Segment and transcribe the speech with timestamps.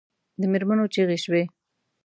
[0.39, 1.43] د مېرمنو چیغې شوې.